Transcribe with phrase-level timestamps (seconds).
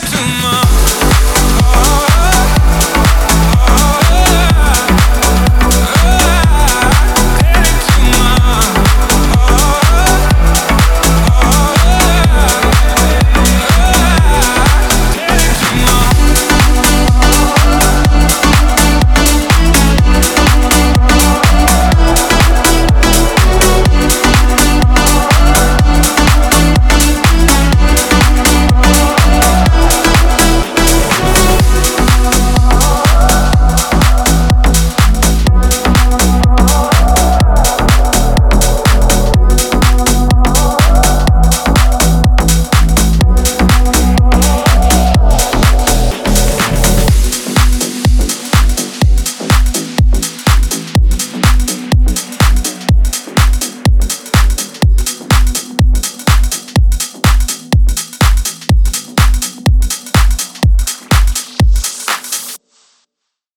[0.00, 0.47] to my